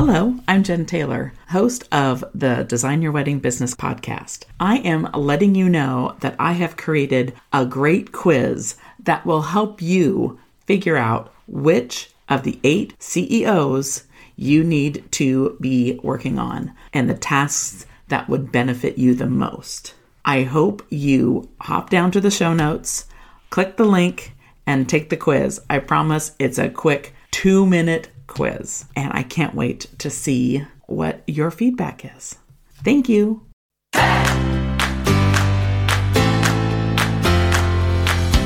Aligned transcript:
Hello, 0.00 0.36
I'm 0.46 0.62
Jen 0.62 0.86
Taylor, 0.86 1.32
host 1.48 1.82
of 1.90 2.24
the 2.32 2.62
Design 2.62 3.02
Your 3.02 3.10
Wedding 3.10 3.40
Business 3.40 3.74
podcast. 3.74 4.44
I 4.60 4.76
am 4.76 5.10
letting 5.12 5.56
you 5.56 5.68
know 5.68 6.14
that 6.20 6.36
I 6.38 6.52
have 6.52 6.76
created 6.76 7.34
a 7.52 7.66
great 7.66 8.12
quiz 8.12 8.76
that 9.02 9.26
will 9.26 9.42
help 9.42 9.82
you 9.82 10.38
figure 10.66 10.96
out 10.96 11.34
which 11.48 12.12
of 12.28 12.44
the 12.44 12.60
eight 12.62 12.94
CEOs 13.00 14.04
you 14.36 14.62
need 14.62 15.04
to 15.10 15.56
be 15.60 15.98
working 16.04 16.38
on 16.38 16.74
and 16.92 17.10
the 17.10 17.14
tasks 17.14 17.84
that 18.06 18.28
would 18.28 18.52
benefit 18.52 18.98
you 18.98 19.16
the 19.16 19.26
most. 19.26 19.94
I 20.24 20.44
hope 20.44 20.86
you 20.90 21.48
hop 21.62 21.90
down 21.90 22.12
to 22.12 22.20
the 22.20 22.30
show 22.30 22.54
notes, 22.54 23.06
click 23.50 23.76
the 23.76 23.84
link, 23.84 24.32
and 24.64 24.88
take 24.88 25.10
the 25.10 25.16
quiz. 25.16 25.60
I 25.68 25.80
promise 25.80 26.36
it's 26.38 26.58
a 26.58 26.70
quick 26.70 27.16
two 27.32 27.66
minute 27.66 28.10
quiz, 28.28 28.84
and 28.94 29.10
I 29.12 29.24
can't 29.24 29.54
wait 29.54 29.86
to 29.98 30.10
see 30.10 30.64
what 30.86 31.22
your 31.26 31.50
feedback 31.50 32.04
is. 32.16 32.36
Thank 32.84 33.08
you. 33.08 33.42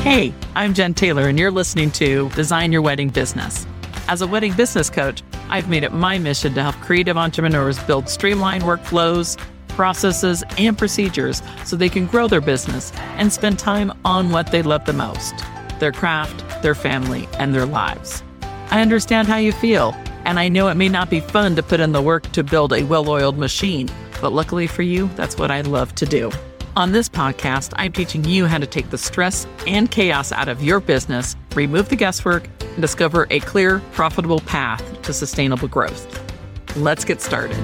Hey, 0.03 0.35
I'm 0.57 0.75
Jen 0.75 0.95
Taylor, 0.95 1.29
and 1.29 1.39
you're 1.39 1.51
listening 1.51 1.91
to 1.93 2.29
Design 2.31 2.73
Your 2.73 2.83
Wedding 2.83 3.11
Business. 3.11 3.67
As 4.09 4.21
a 4.21 4.27
wedding 4.27 4.53
business 4.55 4.91
coach, 4.91 5.23
I've 5.49 5.69
made 5.69 5.85
it 5.85 5.93
my 5.93 6.19
mission 6.19 6.55
to 6.55 6.63
help 6.63 6.75
creative 6.77 7.17
entrepreneurs 7.17 7.79
build 7.85 8.09
streamlined 8.09 8.65
workflows, 8.65 9.39
processes, 9.69 10.43
and 10.59 10.77
procedures 10.77 11.41
so 11.65 11.77
they 11.77 11.89
can 11.89 12.07
grow 12.07 12.27
their 12.27 12.41
business 12.41 12.93
and 13.17 13.33
spend 13.33 13.59
time 13.59 13.93
on 14.05 14.31
what 14.31 14.51
they 14.51 14.63
love 14.63 14.85
the 14.87 14.93
most 14.93 15.35
their 15.79 15.93
craft, 15.93 16.63
their 16.63 16.75
family, 16.77 17.29
and 17.39 17.53
their 17.53 17.67
lives. 17.67 18.23
I 18.73 18.81
understand 18.81 19.29
how 19.29 19.37
you 19.37 19.53
feel, 19.53 19.95
and 20.25 20.41
I 20.41 20.49
know 20.49 20.69
it 20.69 20.77
may 20.77 20.89
not 20.89 21.11
be 21.11 21.21
fun 21.21 21.55
to 21.57 21.63
put 21.63 21.79
in 21.79 21.93
the 21.93 22.01
work 22.01 22.33
to 22.33 22.43
build 22.43 22.73
a 22.73 22.83
well 22.85 23.07
oiled 23.07 23.37
machine, 23.37 23.91
but 24.23 24.33
luckily 24.33 24.67
for 24.67 24.81
you, 24.81 25.09
that's 25.09 25.37
what 25.37 25.51
I 25.51 25.61
love 25.61 25.95
to 25.97 26.07
do. 26.07 26.33
On 26.75 26.91
this 26.91 27.07
podcast, 27.07 27.75
I'm 27.77 27.93
teaching 27.93 28.25
you 28.25 28.47
how 28.47 28.57
to 28.57 28.67
take 28.67 28.89
the 28.89 28.97
stress 28.97 29.47
and 29.67 29.91
chaos 29.91 30.33
out 30.33 30.49
of 30.49 30.63
your 30.63 30.81
business, 30.81 31.37
remove 31.55 31.91
the 31.91 31.97
guesswork, 31.97 32.49
and 32.63 32.81
discover 32.81 33.27
a 33.29 33.41
clear, 33.41 33.81
profitable 33.93 34.41
path 34.41 35.03
to 35.03 35.13
sustainable 35.13 35.69
growth. 35.69 36.09
Let's 36.75 37.05
get 37.05 37.21
started. 37.21 37.59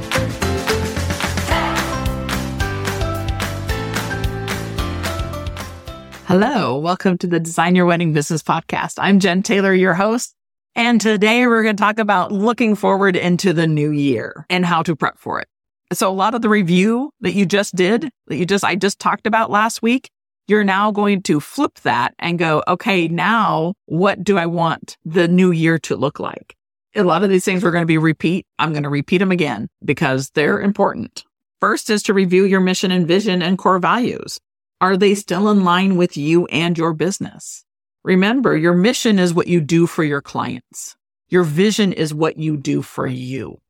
Hello, 6.26 6.78
welcome 6.78 7.16
to 7.16 7.26
the 7.26 7.40
Design 7.40 7.74
Your 7.74 7.86
Wedding 7.86 8.12
Business 8.12 8.42
Podcast. 8.42 8.96
I'm 8.98 9.20
Jen 9.20 9.42
Taylor, 9.42 9.72
your 9.72 9.94
host. 9.94 10.34
And 10.78 11.00
today 11.00 11.44
we're 11.44 11.64
going 11.64 11.74
to 11.74 11.82
talk 11.82 11.98
about 11.98 12.30
looking 12.30 12.76
forward 12.76 13.16
into 13.16 13.52
the 13.52 13.66
new 13.66 13.90
year 13.90 14.46
and 14.48 14.64
how 14.64 14.84
to 14.84 14.94
prep 14.94 15.18
for 15.18 15.40
it. 15.40 15.48
So 15.92 16.08
a 16.08 16.14
lot 16.14 16.36
of 16.36 16.40
the 16.40 16.48
review 16.48 17.10
that 17.20 17.32
you 17.32 17.46
just 17.46 17.74
did, 17.74 18.08
that 18.28 18.36
you 18.36 18.46
just, 18.46 18.62
I 18.62 18.76
just 18.76 19.00
talked 19.00 19.26
about 19.26 19.50
last 19.50 19.82
week, 19.82 20.08
you're 20.46 20.62
now 20.62 20.92
going 20.92 21.22
to 21.24 21.40
flip 21.40 21.80
that 21.80 22.14
and 22.20 22.38
go, 22.38 22.62
okay, 22.68 23.08
now 23.08 23.74
what 23.86 24.22
do 24.22 24.38
I 24.38 24.46
want 24.46 24.96
the 25.04 25.26
new 25.26 25.50
year 25.50 25.80
to 25.80 25.96
look 25.96 26.20
like? 26.20 26.54
A 26.94 27.02
lot 27.02 27.24
of 27.24 27.28
these 27.28 27.44
things 27.44 27.64
we're 27.64 27.72
going 27.72 27.82
to 27.82 27.84
be 27.84 27.98
repeat. 27.98 28.46
I'm 28.60 28.70
going 28.70 28.84
to 28.84 28.88
repeat 28.88 29.18
them 29.18 29.32
again 29.32 29.66
because 29.84 30.30
they're 30.30 30.60
important. 30.60 31.24
First 31.60 31.90
is 31.90 32.04
to 32.04 32.14
review 32.14 32.44
your 32.44 32.60
mission 32.60 32.92
and 32.92 33.04
vision 33.04 33.42
and 33.42 33.58
core 33.58 33.80
values. 33.80 34.38
Are 34.80 34.96
they 34.96 35.16
still 35.16 35.50
in 35.50 35.64
line 35.64 35.96
with 35.96 36.16
you 36.16 36.46
and 36.46 36.78
your 36.78 36.92
business? 36.94 37.64
Remember, 38.08 38.56
your 38.56 38.72
mission 38.72 39.18
is 39.18 39.34
what 39.34 39.48
you 39.48 39.60
do 39.60 39.86
for 39.86 40.02
your 40.02 40.22
clients. 40.22 40.96
Your 41.28 41.44
vision 41.44 41.92
is 41.92 42.14
what 42.14 42.38
you 42.38 42.56
do 42.56 42.80
for 42.80 43.06
you. 43.06 43.60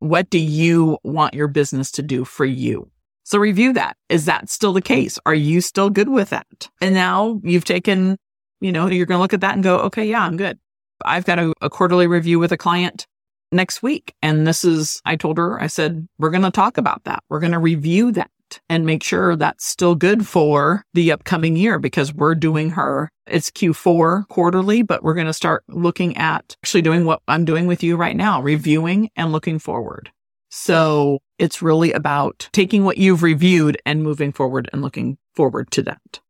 What 0.00 0.28
do 0.28 0.38
you 0.38 0.98
want 1.02 1.32
your 1.32 1.48
business 1.48 1.90
to 1.92 2.02
do 2.02 2.26
for 2.26 2.44
you? 2.44 2.90
So 3.22 3.38
review 3.38 3.72
that. 3.72 3.96
Is 4.10 4.26
that 4.26 4.50
still 4.50 4.74
the 4.74 4.82
case? 4.82 5.18
Are 5.24 5.32
you 5.32 5.62
still 5.62 5.88
good 5.88 6.10
with 6.10 6.28
that? 6.28 6.68
And 6.82 6.94
now 6.94 7.40
you've 7.42 7.64
taken, 7.64 8.18
you 8.60 8.70
know, 8.70 8.86
you're 8.86 9.06
going 9.06 9.16
to 9.16 9.22
look 9.22 9.32
at 9.32 9.40
that 9.40 9.54
and 9.54 9.64
go, 9.64 9.78
okay, 9.78 10.04
yeah, 10.04 10.26
I'm 10.26 10.36
good. 10.36 10.58
I've 11.02 11.24
got 11.24 11.38
a, 11.38 11.54
a 11.62 11.70
quarterly 11.70 12.06
review 12.06 12.38
with 12.38 12.52
a 12.52 12.58
client 12.58 13.06
next 13.50 13.82
week. 13.82 14.12
And 14.20 14.46
this 14.46 14.62
is, 14.62 15.00
I 15.06 15.16
told 15.16 15.38
her, 15.38 15.58
I 15.58 15.68
said, 15.68 16.06
we're 16.18 16.28
going 16.28 16.42
to 16.42 16.50
talk 16.50 16.76
about 16.76 17.04
that. 17.04 17.24
We're 17.30 17.40
going 17.40 17.52
to 17.52 17.58
review 17.58 18.12
that 18.12 18.30
and 18.68 18.86
make 18.86 19.02
sure 19.02 19.36
that's 19.36 19.64
still 19.64 19.94
good 19.94 20.26
for 20.26 20.84
the 20.94 21.12
upcoming 21.12 21.56
year 21.56 21.78
because 21.78 22.12
we're 22.12 22.34
doing 22.34 22.70
her, 22.70 23.10
it's 23.26 23.50
Q4 23.50 24.26
quarterly, 24.28 24.82
but 24.82 25.02
we're 25.02 25.14
going 25.14 25.26
to 25.26 25.32
start 25.32 25.62
looking 25.68 26.16
at 26.16 26.56
actually 26.62 26.82
doing 26.82 27.04
what 27.04 27.22
I'm 27.28 27.44
doing 27.44 27.66
with 27.66 27.82
you 27.82 27.96
right 27.96 28.16
now, 28.16 28.42
reviewing 28.42 29.10
and 29.16 29.32
looking 29.32 29.58
forward. 29.58 30.10
So 30.50 31.20
it's 31.38 31.62
really 31.62 31.92
about 31.92 32.48
taking 32.52 32.84
what 32.84 32.98
you've 32.98 33.22
reviewed 33.22 33.80
and 33.86 34.02
moving 34.02 34.32
forward 34.32 34.68
and 34.72 34.82
looking 34.82 35.16
forward 35.34 35.70
to 35.72 35.82
that. 35.82 36.20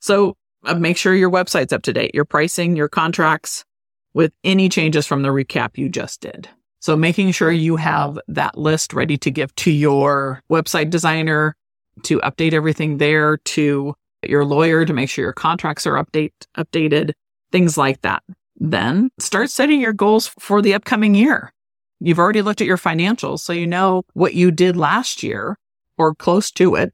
So 0.00 0.36
uh, 0.64 0.74
make 0.74 0.96
sure 0.96 1.14
your 1.14 1.30
website's 1.30 1.72
up 1.72 1.82
to 1.82 1.92
date, 1.92 2.14
your 2.14 2.24
pricing, 2.24 2.76
your 2.76 2.88
contracts 2.88 3.64
with 4.14 4.32
any 4.44 4.68
changes 4.68 5.06
from 5.06 5.22
the 5.22 5.28
recap 5.28 5.76
you 5.76 5.88
just 5.88 6.20
did. 6.20 6.48
So 6.80 6.96
making 6.96 7.32
sure 7.32 7.50
you 7.50 7.76
have 7.76 8.18
that 8.28 8.56
list 8.56 8.92
ready 8.92 9.16
to 9.18 9.30
give 9.30 9.54
to 9.56 9.70
your 9.70 10.42
website 10.50 10.90
designer 10.90 11.56
to 12.04 12.20
update 12.20 12.52
everything 12.52 12.98
there 12.98 13.38
to 13.38 13.94
your 14.22 14.44
lawyer 14.44 14.84
to 14.84 14.92
make 14.92 15.10
sure 15.10 15.24
your 15.24 15.32
contracts 15.32 15.86
are 15.86 16.02
update 16.02 16.32
updated, 16.56 17.12
things 17.50 17.76
like 17.76 18.00
that. 18.02 18.22
Then 18.56 19.10
start 19.18 19.50
setting 19.50 19.80
your 19.80 19.92
goals 19.92 20.28
for 20.38 20.62
the 20.62 20.74
upcoming 20.74 21.14
year. 21.14 21.52
You've 22.00 22.18
already 22.18 22.42
looked 22.42 22.60
at 22.60 22.66
your 22.66 22.76
financials, 22.76 23.40
so 23.40 23.52
you 23.52 23.66
know 23.66 24.04
what 24.14 24.34
you 24.34 24.50
did 24.50 24.76
last 24.76 25.22
year 25.22 25.56
or 25.96 26.14
close 26.14 26.50
to 26.52 26.76
it, 26.76 26.92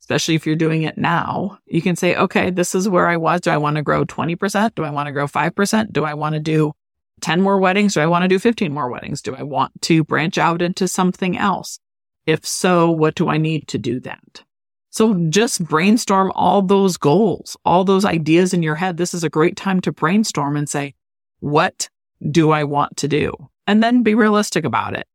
especially 0.00 0.34
if 0.34 0.46
you're 0.46 0.56
doing 0.56 0.82
it 0.82 0.96
now. 0.96 1.58
You 1.66 1.82
can 1.82 1.94
say, 1.96 2.16
okay, 2.16 2.50
this 2.50 2.74
is 2.74 2.88
where 2.88 3.06
I 3.06 3.18
was. 3.18 3.42
Do 3.42 3.50
I 3.50 3.58
want 3.58 3.76
to 3.76 3.82
grow 3.82 4.04
20%? 4.06 4.74
Do 4.74 4.84
I 4.84 4.90
want 4.90 5.08
to 5.08 5.12
grow 5.12 5.26
5%? 5.26 5.92
Do 5.92 6.04
I 6.04 6.14
want 6.14 6.34
to 6.34 6.40
do 6.40 6.72
10 7.20 7.40
more 7.40 7.58
weddings? 7.58 7.94
Do 7.94 8.00
I 8.00 8.06
want 8.06 8.22
to 8.22 8.28
do 8.28 8.38
15 8.38 8.72
more 8.72 8.90
weddings? 8.90 9.22
Do 9.22 9.34
I 9.34 9.42
want 9.42 9.72
to 9.82 10.04
branch 10.04 10.38
out 10.38 10.62
into 10.62 10.88
something 10.88 11.36
else? 11.36 11.78
If 12.26 12.44
so, 12.46 12.90
what 12.90 13.14
do 13.14 13.28
I 13.28 13.38
need 13.38 13.68
to 13.68 13.78
do 13.78 14.00
that? 14.00 14.42
So 14.90 15.14
just 15.28 15.64
brainstorm 15.64 16.32
all 16.34 16.62
those 16.62 16.96
goals, 16.96 17.56
all 17.64 17.84
those 17.84 18.04
ideas 18.04 18.54
in 18.54 18.62
your 18.62 18.74
head. 18.74 18.96
This 18.96 19.14
is 19.14 19.24
a 19.24 19.30
great 19.30 19.56
time 19.56 19.80
to 19.82 19.92
brainstorm 19.92 20.56
and 20.56 20.68
say, 20.68 20.94
what 21.40 21.88
do 22.30 22.50
I 22.50 22.64
want 22.64 22.96
to 22.98 23.08
do? 23.08 23.32
And 23.66 23.82
then 23.82 24.02
be 24.02 24.14
realistic 24.14 24.64
about 24.64 24.96
it 24.96 25.06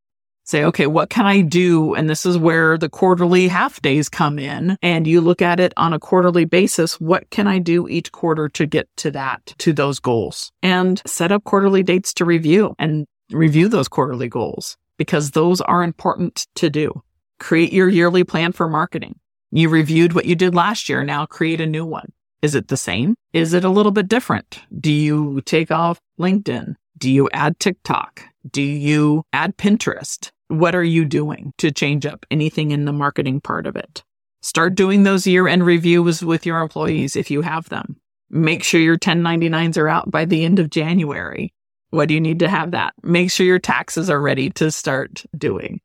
say, 0.43 0.63
okay, 0.65 0.87
what 0.87 1.09
can 1.09 1.25
I 1.25 1.41
do? 1.41 1.93
And 1.93 2.09
this 2.09 2.25
is 2.25 2.37
where 2.37 2.77
the 2.77 2.89
quarterly 2.89 3.47
half 3.47 3.81
days 3.81 4.09
come 4.09 4.39
in. 4.39 4.77
And 4.81 5.07
you 5.07 5.21
look 5.21 5.41
at 5.41 5.59
it 5.59 5.73
on 5.77 5.93
a 5.93 5.99
quarterly 5.99 6.45
basis. 6.45 6.99
What 6.99 7.29
can 7.29 7.47
I 7.47 7.59
do 7.59 7.87
each 7.87 8.11
quarter 8.11 8.49
to 8.49 8.65
get 8.65 8.89
to 8.97 9.11
that, 9.11 9.53
to 9.59 9.73
those 9.73 9.99
goals 9.99 10.51
and 10.61 11.01
set 11.05 11.31
up 11.31 11.43
quarterly 11.43 11.83
dates 11.83 12.13
to 12.15 12.25
review 12.25 12.75
and 12.79 13.05
review 13.31 13.67
those 13.67 13.87
quarterly 13.87 14.27
goals 14.27 14.77
because 14.97 15.31
those 15.31 15.61
are 15.61 15.83
important 15.83 16.47
to 16.55 16.69
do. 16.69 17.01
Create 17.39 17.73
your 17.73 17.89
yearly 17.89 18.23
plan 18.23 18.51
for 18.51 18.69
marketing. 18.69 19.19
You 19.51 19.69
reviewed 19.69 20.13
what 20.13 20.25
you 20.25 20.35
did 20.35 20.53
last 20.53 20.87
year. 20.89 21.03
Now 21.03 21.25
create 21.25 21.59
a 21.59 21.65
new 21.65 21.85
one. 21.85 22.11
Is 22.41 22.55
it 22.55 22.67
the 22.67 22.77
same? 22.77 23.15
Is 23.33 23.53
it 23.53 23.63
a 23.63 23.69
little 23.69 23.91
bit 23.91 24.07
different? 24.07 24.59
Do 24.79 24.91
you 24.91 25.41
take 25.41 25.71
off 25.71 25.99
LinkedIn? 26.19 26.75
Do 26.97 27.09
you 27.11 27.29
add 27.33 27.59
TikTok? 27.59 28.30
Do 28.49 28.61
you 28.61 29.23
add 29.33 29.57
Pinterest? 29.57 30.31
What 30.47 30.73
are 30.73 30.83
you 30.83 31.05
doing 31.05 31.53
to 31.59 31.71
change 31.71 32.05
up 32.05 32.25
anything 32.31 32.71
in 32.71 32.85
the 32.85 32.93
marketing 32.93 33.39
part 33.39 33.67
of 33.67 33.75
it? 33.75 34.03
Start 34.41 34.73
doing 34.73 35.03
those 35.03 35.27
year 35.27 35.47
end 35.47 35.63
reviews 35.63 36.23
with 36.23 36.45
your 36.45 36.59
employees 36.59 37.15
if 37.15 37.29
you 37.29 37.41
have 37.41 37.69
them. 37.69 37.97
Make 38.31 38.63
sure 38.63 38.81
your 38.81 38.97
1099s 38.97 39.77
are 39.77 39.87
out 39.87 40.09
by 40.09 40.25
the 40.25 40.43
end 40.43 40.57
of 40.57 40.71
January. 40.71 41.53
What 41.91 42.07
do 42.07 42.15
you 42.15 42.21
need 42.21 42.39
to 42.39 42.49
have 42.49 42.71
that? 42.71 42.93
Make 43.03 43.29
sure 43.29 43.45
your 43.45 43.59
taxes 43.59 44.09
are 44.09 44.19
ready 44.19 44.49
to 44.51 44.71
start 44.71 45.23
doing. 45.37 45.79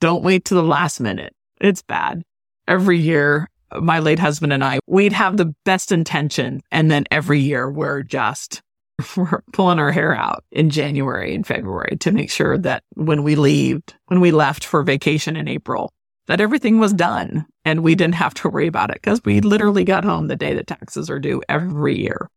Don't 0.00 0.22
wait 0.22 0.44
to 0.46 0.54
the 0.54 0.62
last 0.62 1.00
minute. 1.00 1.34
It's 1.60 1.82
bad. 1.82 2.22
Every 2.68 2.98
year, 2.98 3.48
my 3.80 4.00
late 4.00 4.18
husband 4.18 4.52
and 4.52 4.62
I, 4.62 4.80
we'd 4.86 5.12
have 5.14 5.36
the 5.36 5.54
best 5.64 5.92
intention. 5.92 6.60
And 6.70 6.90
then 6.90 7.04
every 7.10 7.40
year 7.40 7.70
we're 7.70 8.02
just 8.02 8.60
we're 9.16 9.42
pulling 9.52 9.78
our 9.78 9.92
hair 9.92 10.14
out 10.14 10.44
in 10.50 10.70
January 10.70 11.34
and 11.34 11.46
February 11.46 11.96
to 12.00 12.12
make 12.12 12.30
sure 12.30 12.58
that 12.58 12.82
when 12.94 13.22
we 13.22 13.34
leave, 13.34 13.82
when 14.06 14.20
we 14.20 14.30
left 14.30 14.64
for 14.64 14.82
vacation 14.82 15.36
in 15.36 15.48
April, 15.48 15.92
that 16.26 16.40
everything 16.40 16.78
was 16.78 16.92
done 16.92 17.46
and 17.64 17.82
we 17.82 17.94
didn't 17.94 18.14
have 18.14 18.34
to 18.34 18.48
worry 18.48 18.66
about 18.66 18.90
it 18.90 19.00
because 19.02 19.20
we 19.24 19.40
literally 19.40 19.84
got 19.84 20.04
home 20.04 20.28
the 20.28 20.36
day 20.36 20.54
that 20.54 20.66
taxes 20.66 21.10
are 21.10 21.18
due 21.18 21.42
every 21.48 21.98
year. 21.98 22.30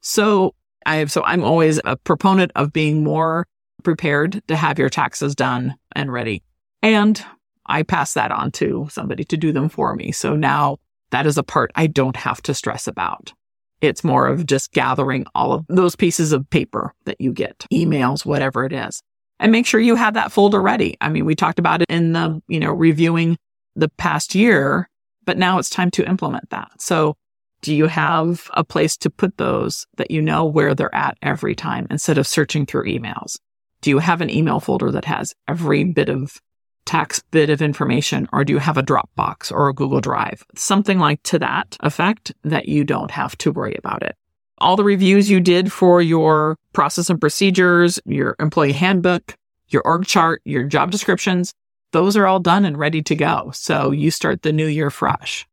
So 0.00 0.54
I 0.86 1.04
so 1.06 1.22
I'm 1.24 1.44
always 1.44 1.80
a 1.84 1.96
proponent 1.96 2.52
of 2.54 2.72
being 2.72 3.02
more 3.02 3.46
prepared 3.82 4.42
to 4.48 4.56
have 4.56 4.78
your 4.78 4.88
taxes 4.88 5.34
done 5.34 5.76
and 5.94 6.12
ready. 6.12 6.42
And 6.82 7.22
I 7.66 7.82
pass 7.82 8.14
that 8.14 8.30
on 8.30 8.50
to 8.52 8.88
somebody 8.90 9.24
to 9.24 9.36
do 9.36 9.52
them 9.52 9.68
for 9.68 9.94
me. 9.94 10.12
So 10.12 10.36
now 10.36 10.78
that 11.10 11.26
is 11.26 11.38
a 11.38 11.42
part 11.42 11.70
I 11.74 11.86
don't 11.86 12.16
have 12.16 12.40
to 12.42 12.54
stress 12.54 12.86
about. 12.86 13.32
It's 13.80 14.02
more 14.04 14.26
of 14.26 14.46
just 14.46 14.72
gathering 14.72 15.24
all 15.34 15.52
of 15.52 15.64
those 15.68 15.94
pieces 15.96 16.32
of 16.32 16.48
paper 16.50 16.94
that 17.04 17.20
you 17.20 17.32
get, 17.32 17.64
emails, 17.72 18.26
whatever 18.26 18.64
it 18.64 18.72
is. 18.72 19.02
and 19.40 19.52
make 19.52 19.66
sure 19.66 19.80
you 19.80 19.94
have 19.94 20.14
that 20.14 20.32
folder 20.32 20.60
ready. 20.60 20.96
I 21.00 21.08
mean, 21.08 21.24
we 21.24 21.34
talked 21.34 21.58
about 21.58 21.82
it 21.82 21.86
in 21.88 22.12
the, 22.12 22.42
you 22.48 22.58
know, 22.60 22.72
reviewing 22.72 23.38
the 23.76 23.88
past 23.88 24.34
year, 24.34 24.88
but 25.24 25.38
now 25.38 25.58
it's 25.58 25.70
time 25.70 25.90
to 25.92 26.08
implement 26.08 26.50
that. 26.50 26.70
So 26.80 27.14
do 27.62 27.74
you 27.74 27.86
have 27.86 28.50
a 28.54 28.64
place 28.64 28.96
to 28.98 29.10
put 29.10 29.36
those 29.36 29.86
that 29.96 30.10
you 30.10 30.22
know 30.22 30.44
where 30.44 30.74
they're 30.74 30.94
at 30.94 31.16
every 31.22 31.54
time 31.54 31.86
instead 31.90 32.18
of 32.18 32.26
searching 32.26 32.66
through 32.66 32.84
emails? 32.86 33.38
Do 33.80 33.90
you 33.90 33.98
have 33.98 34.20
an 34.20 34.30
email 34.30 34.58
folder 34.60 34.90
that 34.90 35.04
has 35.04 35.34
every 35.46 35.84
bit 35.84 36.08
of 36.08 36.40
tax 36.84 37.22
bit 37.30 37.50
of 37.50 37.60
information 37.60 38.28
or 38.32 38.44
do 38.44 38.52
you 38.52 38.58
have 38.58 38.78
a 38.78 38.82
Dropbox 38.82 39.52
or 39.52 39.68
a 39.68 39.74
Google 39.74 40.00
Drive? 40.00 40.44
Something 40.54 40.98
like 40.98 41.22
to 41.24 41.38
that 41.38 41.76
effect 41.80 42.32
that 42.44 42.68
you 42.68 42.84
don't 42.84 43.10
have 43.10 43.36
to 43.38 43.52
worry 43.52 43.76
about 43.78 44.02
it. 44.02 44.16
All 44.58 44.76
the 44.76 44.84
reviews 44.84 45.30
you 45.30 45.40
did 45.40 45.72
for 45.72 46.02
your 46.02 46.56
process 46.72 47.10
and 47.10 47.20
procedures, 47.20 48.00
your 48.04 48.34
employee 48.40 48.72
handbook, 48.72 49.36
your 49.68 49.82
org 49.84 50.06
chart, 50.06 50.40
your 50.44 50.64
job 50.64 50.90
descriptions, 50.90 51.52
those 51.92 52.16
are 52.16 52.26
all 52.26 52.40
done 52.40 52.64
and 52.64 52.76
ready 52.76 53.02
to 53.02 53.14
go. 53.14 53.50
So 53.54 53.90
you 53.90 54.10
start 54.10 54.42
the 54.42 54.52
new 54.52 54.66
year 54.66 54.90
fresh. 54.90 55.46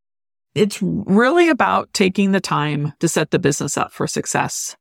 It's 0.54 0.80
really 0.82 1.48
about 1.48 1.92
taking 1.92 2.32
the 2.32 2.40
time 2.40 2.94
to 3.00 3.08
set 3.08 3.30
the 3.30 3.38
business 3.38 3.76
up 3.76 3.92
for 3.92 4.06
success 4.06 4.76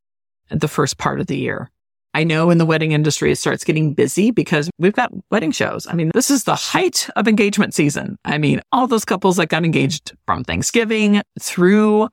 the 0.50 0.68
first 0.68 0.98
part 0.98 1.20
of 1.20 1.28
the 1.28 1.38
year. 1.38 1.72
I 2.16 2.24
know 2.24 2.50
in 2.50 2.60
the 2.60 2.66
wedding 2.66 2.94
industry, 2.94 3.30
it 3.30 3.36
starts 3.36 3.66
getting 3.66 3.94
busy 3.94 4.32
because 4.32 4.70
we've 4.78 4.94
got 4.94 5.12
wedding 5.32 5.52
shows. 5.52 5.86
I 5.86 5.96
mean, 5.96 6.12
this 6.14 6.32
is 6.32 6.46
the 6.46 6.56
height 6.56 7.10
of 7.18 7.28
engagement 7.28 7.74
season. 7.74 8.18
I 8.24 8.38
mean, 8.38 8.62
all 8.72 8.88
those 8.88 9.04
couples 9.04 9.36
that 9.36 9.50
got 9.50 9.66
engaged 9.66 10.14
from 10.26 10.46
Thanksgiving 10.46 11.22
through 11.42 12.08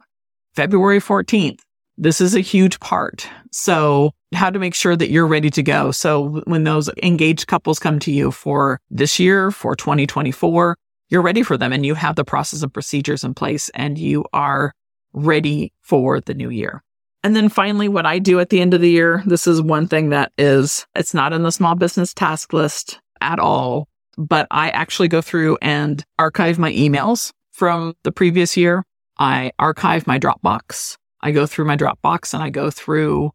February 0.57 0.99
14th. 0.99 1.61
This 1.97 2.21
is 2.21 2.35
a 2.35 2.41
huge 2.41 2.81
part. 2.81 3.29
So 3.53 4.11
how 4.35 4.51
to 4.51 4.59
make 4.59 4.75
sure 4.75 4.97
that 4.97 5.11
you're 5.11 5.25
ready 5.25 5.51
to 5.51 5.63
go. 5.63 5.93
So 5.93 6.43
when 6.49 6.65
those 6.65 6.91
engaged 7.01 7.47
couples 7.47 7.79
come 7.79 8.01
to 8.01 8.11
you 8.11 8.33
for 8.33 8.81
this 8.91 9.21
year, 9.21 9.53
for 9.53 9.77
2024, 9.77 10.77
you're 11.11 11.23
ready 11.23 11.45
for 11.45 11.57
them 11.57 11.73
and 11.73 11.87
you 11.87 11.95
have 11.95 12.17
the 12.17 12.25
process 12.25 12.65
and 12.65 12.75
procedures 12.75 13.23
in 13.23 13.35
place 13.35 13.71
and 13.73 13.97
you 13.97 14.25
are 14.33 14.73
ready 15.13 15.73
for 15.81 16.21
the 16.21 16.35
new 16.35 16.51
year. 16.51 16.83
And 17.25 17.37
then 17.37 17.49
finally, 17.49 17.89
what 17.89 18.05
I 18.05 18.19
do 18.19 18.41
at 18.41 18.49
the 18.49 18.61
end 18.61 18.75
of 18.75 18.81
the 18.81 18.91
year, 18.91 19.23
this 19.27 19.47
is 19.47 19.63
one 19.63 19.87
thing 19.87 20.09
that 20.09 20.33
is, 20.39 20.87
it's 20.97 21.15
not 21.15 21.33
in 21.33 21.45
the 21.45 21.53
small 21.53 21.77
business 21.77 22.13
task 22.13 22.53
list 22.53 23.01
at 23.21 23.39
all, 23.39 23.89
but 24.19 24.49
I 24.51 24.71
actually 24.71 25.09
go 25.09 25.23
through 25.23 25.57
and 25.63 26.05
archive 26.19 26.59
my 26.59 26.73
emails 26.73 27.33
from 27.53 27.95
the 28.03 28.11
previous 28.11 28.57
year. 28.57 28.85
I 29.19 29.53
archive 29.61 30.07
my 30.07 30.19
Dropbox. 30.19 30.97
I 31.21 31.31
go 31.31 31.47
through 31.47 31.67
my 31.67 31.77
Dropbox 31.77 32.35
and 32.35 32.43
I 32.43 32.51
go 32.51 32.71
through 32.71 33.31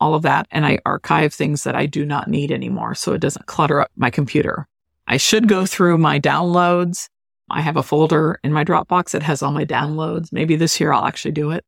all 0.00 0.14
of 0.14 0.22
that 0.22 0.46
and 0.50 0.64
I 0.64 0.78
archive 0.86 1.34
things 1.34 1.64
that 1.64 1.74
I 1.74 1.84
do 1.84 2.06
not 2.06 2.28
need 2.28 2.50
anymore. 2.50 2.94
So 2.94 3.12
it 3.12 3.20
doesn't 3.20 3.46
clutter 3.46 3.82
up 3.82 3.90
my 3.96 4.08
computer. 4.08 4.66
I 5.08 5.18
should 5.18 5.46
go 5.46 5.66
through 5.66 5.98
my 5.98 6.18
downloads. 6.18 7.08
I 7.50 7.60
have 7.60 7.76
a 7.76 7.82
folder 7.82 8.40
in 8.42 8.52
my 8.52 8.64
Dropbox 8.64 9.10
that 9.10 9.22
has 9.22 9.42
all 9.42 9.52
my 9.52 9.64
downloads. 9.66 10.32
Maybe 10.32 10.56
this 10.56 10.80
year 10.80 10.92
I'll 10.92 11.04
actually 11.04 11.32
do 11.32 11.50
it 11.50 11.64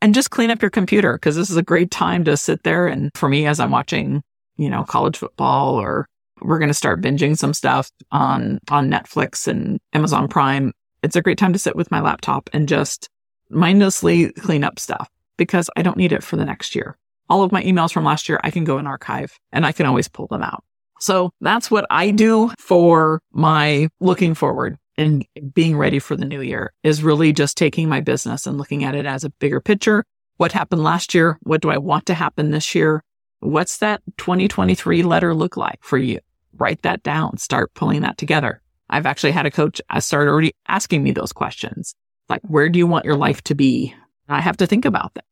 and 0.00 0.14
just 0.14 0.30
clean 0.30 0.50
up 0.50 0.62
your 0.62 0.70
computer 0.70 1.14
because 1.14 1.36
this 1.36 1.50
is 1.50 1.56
a 1.56 1.62
great 1.62 1.90
time 1.90 2.24
to 2.24 2.36
sit 2.36 2.62
there. 2.62 2.86
And 2.86 3.10
for 3.14 3.28
me, 3.28 3.46
as 3.46 3.60
I'm 3.60 3.70
watching, 3.70 4.22
you 4.56 4.70
know, 4.70 4.84
college 4.84 5.16
football 5.16 5.74
or 5.74 6.06
we're 6.42 6.58
going 6.58 6.68
to 6.68 6.74
start 6.74 7.00
binging 7.00 7.36
some 7.36 7.54
stuff 7.54 7.90
on, 8.12 8.58
on 8.70 8.90
Netflix 8.90 9.48
and 9.48 9.80
Amazon 9.92 10.28
Prime. 10.28 10.72
It's 11.02 11.16
a 11.16 11.22
great 11.22 11.38
time 11.38 11.52
to 11.52 11.58
sit 11.58 11.76
with 11.76 11.90
my 11.90 12.00
laptop 12.00 12.50
and 12.52 12.68
just 12.68 13.08
mindlessly 13.48 14.32
clean 14.32 14.64
up 14.64 14.78
stuff 14.78 15.08
because 15.36 15.70
I 15.76 15.82
don't 15.82 15.96
need 15.96 16.12
it 16.12 16.22
for 16.22 16.36
the 16.36 16.44
next 16.44 16.74
year. 16.74 16.96
All 17.28 17.42
of 17.42 17.52
my 17.52 17.62
emails 17.62 17.92
from 17.92 18.04
last 18.04 18.28
year, 18.28 18.40
I 18.44 18.50
can 18.50 18.64
go 18.64 18.78
and 18.78 18.86
archive 18.86 19.38
and 19.52 19.64
I 19.64 19.72
can 19.72 19.86
always 19.86 20.08
pull 20.08 20.26
them 20.26 20.42
out. 20.42 20.62
So 21.00 21.30
that's 21.40 21.70
what 21.70 21.86
I 21.90 22.10
do 22.10 22.52
for 22.58 23.20
my 23.32 23.88
looking 24.00 24.34
forward 24.34 24.78
and 24.98 25.26
being 25.52 25.76
ready 25.76 25.98
for 25.98 26.16
the 26.16 26.24
new 26.24 26.40
year 26.40 26.72
is 26.82 27.02
really 27.02 27.32
just 27.32 27.56
taking 27.56 27.88
my 27.88 28.00
business 28.00 28.46
and 28.46 28.58
looking 28.58 28.84
at 28.84 28.94
it 28.94 29.06
as 29.06 29.24
a 29.24 29.30
bigger 29.30 29.60
picture. 29.60 30.04
What 30.36 30.52
happened 30.52 30.82
last 30.82 31.14
year? 31.14 31.38
What 31.42 31.60
do 31.60 31.70
I 31.70 31.78
want 31.78 32.06
to 32.06 32.14
happen 32.14 32.50
this 32.50 32.74
year? 32.74 33.02
What's 33.40 33.78
that 33.78 34.02
2023 34.18 35.02
letter 35.02 35.34
look 35.34 35.56
like 35.56 35.78
for 35.82 35.98
you? 35.98 36.20
Write 36.54 36.82
that 36.82 37.02
down. 37.02 37.38
Start 37.38 37.74
pulling 37.74 38.02
that 38.02 38.18
together. 38.18 38.62
I've 38.88 39.06
actually 39.06 39.32
had 39.32 39.46
a 39.46 39.50
coach 39.50 39.80
I 39.90 39.98
started 39.98 40.30
already 40.30 40.52
asking 40.68 41.02
me 41.02 41.12
those 41.12 41.32
questions. 41.32 41.94
Like, 42.28 42.42
where 42.42 42.68
do 42.68 42.78
you 42.78 42.86
want 42.86 43.04
your 43.04 43.16
life 43.16 43.42
to 43.44 43.54
be? 43.54 43.94
I 44.28 44.40
have 44.40 44.56
to 44.58 44.66
think 44.66 44.84
about 44.84 45.14
that. 45.14 45.24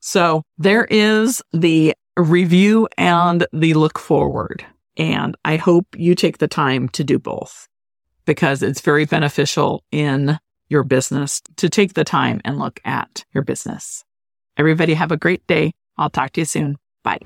So 0.00 0.42
there 0.58 0.84
is 0.84 1.42
the 1.52 1.94
review 2.16 2.88
and 2.96 3.46
the 3.52 3.74
look 3.74 3.98
forward. 3.98 4.64
And 4.96 5.36
I 5.44 5.56
hope 5.56 5.86
you 5.96 6.14
take 6.14 6.38
the 6.38 6.48
time 6.48 6.88
to 6.90 7.04
do 7.04 7.18
both 7.18 7.68
because 8.26 8.62
it's 8.62 8.80
very 8.80 9.06
beneficial 9.06 9.82
in 9.90 10.38
your 10.68 10.82
business 10.82 11.40
to 11.56 11.70
take 11.70 11.94
the 11.94 12.04
time 12.04 12.40
and 12.44 12.58
look 12.58 12.80
at 12.84 13.24
your 13.32 13.42
business. 13.42 14.04
Everybody 14.56 14.94
have 14.94 15.12
a 15.12 15.16
great 15.16 15.46
day. 15.46 15.72
I'll 15.96 16.10
talk 16.10 16.32
to 16.32 16.42
you 16.42 16.44
soon. 16.44 16.76
Bye. 17.02 17.20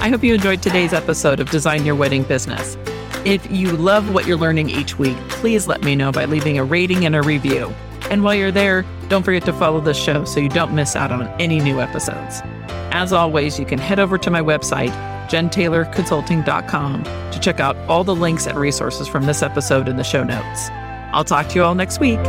I 0.00 0.08
hope 0.08 0.22
you 0.22 0.34
enjoyed 0.34 0.62
today's 0.62 0.92
episode 0.92 1.40
of 1.40 1.50
Design 1.50 1.84
Your 1.84 1.94
Wedding 1.94 2.24
Business. 2.24 2.76
If 3.24 3.50
you 3.50 3.72
love 3.72 4.12
what 4.12 4.26
you're 4.26 4.36
learning 4.36 4.68
each 4.68 4.98
week, 4.98 5.16
please 5.28 5.66
let 5.66 5.82
me 5.82 5.96
know 5.96 6.12
by 6.12 6.26
leaving 6.26 6.58
a 6.58 6.64
rating 6.64 7.06
and 7.06 7.16
a 7.16 7.22
review. 7.22 7.72
And 8.10 8.22
while 8.22 8.34
you're 8.34 8.50
there, 8.50 8.84
don't 9.08 9.22
forget 9.22 9.44
to 9.46 9.52
follow 9.54 9.80
the 9.80 9.94
show 9.94 10.24
so 10.24 10.40
you 10.40 10.50
don't 10.50 10.74
miss 10.74 10.94
out 10.94 11.10
on 11.10 11.26
any 11.40 11.58
new 11.58 11.80
episodes. 11.80 12.42
As 12.92 13.12
always, 13.12 13.58
you 13.58 13.64
can 13.64 13.78
head 13.78 13.98
over 13.98 14.18
to 14.18 14.30
my 14.30 14.42
website, 14.42 14.92
jentaylorconsulting.com 15.28 17.04
to 17.04 17.38
check 17.40 17.60
out 17.60 17.76
all 17.88 18.04
the 18.04 18.14
links 18.14 18.46
and 18.46 18.58
resources 18.58 19.08
from 19.08 19.26
this 19.26 19.42
episode 19.42 19.88
in 19.88 19.96
the 19.96 20.04
show 20.04 20.24
notes. 20.24 20.70
I'll 21.12 21.24
talk 21.24 21.48
to 21.48 21.54
you 21.54 21.64
all 21.64 21.74
next 21.74 22.00
week. 22.00 22.20